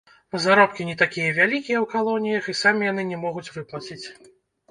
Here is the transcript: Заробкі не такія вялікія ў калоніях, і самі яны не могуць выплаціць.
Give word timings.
Заробкі 0.43 0.85
не 0.89 0.93
такія 1.01 1.33
вялікія 1.39 1.77
ў 1.81 1.85
калоніях, 1.93 2.43
і 2.53 2.57
самі 2.63 2.81
яны 2.91 3.03
не 3.11 3.19
могуць 3.27 3.47
выплаціць. 3.59 4.01